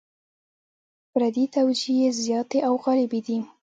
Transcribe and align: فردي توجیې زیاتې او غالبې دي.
فردي 1.13 1.45
توجیې 1.55 2.07
زیاتې 2.23 2.59
او 2.67 2.73
غالبې 2.83 3.19
دي. 3.27 3.37